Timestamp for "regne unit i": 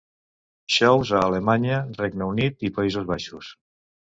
2.01-2.73